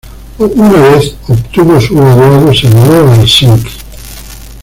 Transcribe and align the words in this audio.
Una 0.39 0.71
vez 0.71 1.15
obtuvo 1.27 1.79
su 1.79 1.93
graduado 1.95 2.51
se 2.55 2.67
mudó 2.69 3.07
a 3.11 3.17
Helsinki. 3.17 3.69